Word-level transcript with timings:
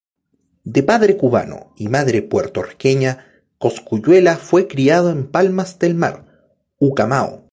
De 0.63 0.81
padre 0.81 1.15
cubano 1.15 1.73
y 1.75 1.87
madre 1.87 2.23
puertorriqueña, 2.23 3.23
Cosculluela 3.59 4.35
fue 4.37 4.67
criado 4.67 5.11
en 5.11 5.27
Palmas 5.27 5.77
del 5.77 5.93
Mar, 5.93 6.25
Humacao. 6.79 7.45